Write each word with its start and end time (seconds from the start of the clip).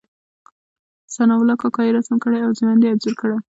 ثناء 1.13 1.37
الله 1.41 1.55
کاکا 1.61 1.81
يې 1.85 1.91
رسم 1.97 2.15
کړی 2.23 2.39
او 2.43 2.51
ژوند 2.57 2.81
یې 2.83 2.89
انځور 2.91 3.13
کړی. 3.21 3.37